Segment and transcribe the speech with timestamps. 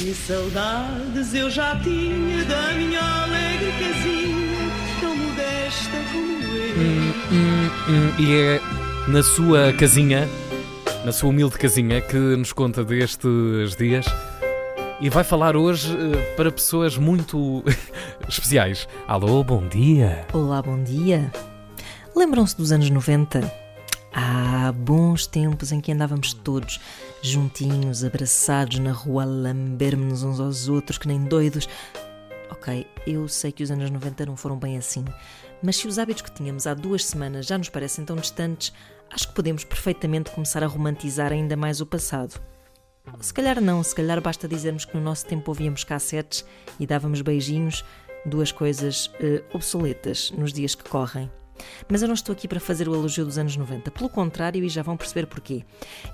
[0.00, 6.76] Que saudades eu já tinha da minha alegre casinha, tão modesta como eu.
[6.80, 8.14] Hum, hum, hum.
[8.18, 8.60] E é
[9.10, 10.26] na sua casinha,
[11.04, 14.06] na sua humilde casinha, que nos conta destes dias.
[15.02, 17.62] E vai falar hoje uh, para pessoas muito
[18.26, 18.88] especiais.
[19.06, 20.24] Alô, bom dia.
[20.32, 21.30] Olá, bom dia.
[22.16, 23.69] Lembram-se dos anos 90?
[24.12, 26.80] Há bons tempos em que andávamos todos
[27.22, 31.68] juntinhos, abraçados na rua, a lamber-nos uns aos outros que nem doidos.
[32.50, 35.04] Ok, eu sei que os anos 90 não foram bem assim,
[35.62, 38.72] mas se os hábitos que tínhamos há duas semanas já nos parecem tão distantes,
[39.10, 42.40] acho que podemos perfeitamente começar a romantizar ainda mais o passado.
[43.20, 46.44] Se calhar não, se calhar basta dizermos que no nosso tempo ouvíamos cassetes
[46.78, 47.84] e dávamos beijinhos,
[48.26, 51.30] duas coisas uh, obsoletas nos dias que correm.
[51.88, 54.68] Mas eu não estou aqui para fazer o elogio dos anos 90, pelo contrário, e
[54.68, 55.64] já vão perceber porquê.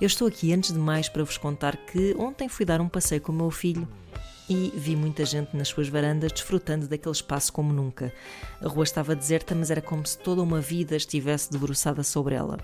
[0.00, 3.20] Eu estou aqui antes de mais para vos contar que ontem fui dar um passeio
[3.20, 3.88] com o meu filho
[4.48, 8.12] e vi muita gente nas suas varandas desfrutando daquele espaço como nunca.
[8.60, 12.58] A rua estava deserta, mas era como se toda uma vida estivesse debruçada sobre ela.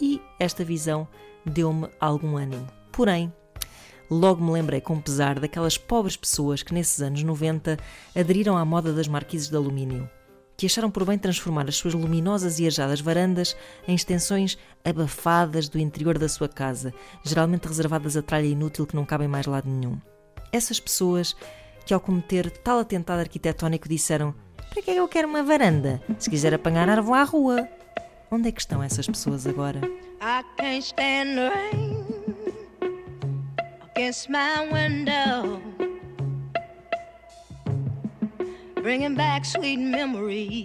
[0.00, 1.06] E esta visão
[1.44, 2.66] deu-me algum ânimo.
[2.92, 3.32] Porém,
[4.10, 7.76] logo me lembrei com pesar daquelas pobres pessoas que nesses anos 90
[8.16, 10.08] aderiram à moda das marquises de alumínio
[10.58, 13.56] que acharam por bem transformar as suas luminosas e ajadas varandas
[13.86, 16.92] em extensões abafadas do interior da sua casa,
[17.22, 19.96] geralmente reservadas a tralha inútil que não cabem mais lado nenhum.
[20.50, 21.36] Essas pessoas
[21.86, 26.02] que, ao cometer tal atentado arquitetónico, disseram: Para que é que eu quero uma varanda?
[26.18, 27.68] Se quiser apanhar ar, vou à rua.
[28.28, 29.80] Onde é que estão essas pessoas agora?
[30.20, 32.04] I can't stand the rain
[33.94, 35.67] against my window.
[38.82, 40.64] Bringing back sweet memories.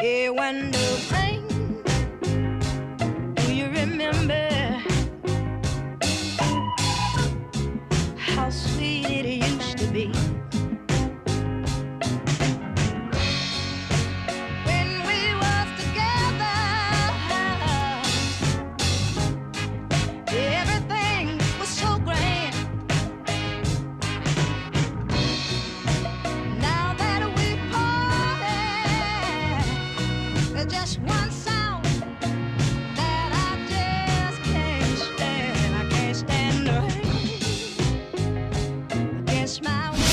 [0.00, 1.82] Yeah, when the rain,
[3.34, 4.53] do you remember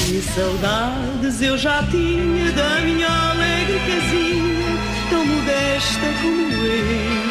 [0.06, 4.78] Que saudades eu já tinha da minha alegre casinha,
[5.09, 7.30] tão modesta como eu.